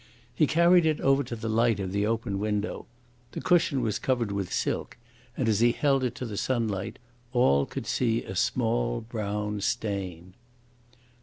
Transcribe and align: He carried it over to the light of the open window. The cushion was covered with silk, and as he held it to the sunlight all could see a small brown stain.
He 0.33 0.47
carried 0.47 0.87
it 0.87 0.99
over 0.99 1.23
to 1.23 1.35
the 1.35 1.47
light 1.47 1.79
of 1.79 1.91
the 1.91 2.07
open 2.07 2.39
window. 2.39 2.87
The 3.33 3.39
cushion 3.39 3.81
was 3.83 3.99
covered 3.99 4.31
with 4.31 4.51
silk, 4.51 4.97
and 5.37 5.47
as 5.47 5.59
he 5.59 5.73
held 5.73 6.03
it 6.03 6.15
to 6.15 6.25
the 6.25 6.37
sunlight 6.37 6.97
all 7.33 7.67
could 7.67 7.85
see 7.85 8.23
a 8.23 8.35
small 8.35 9.01
brown 9.01 9.61
stain. 9.61 10.33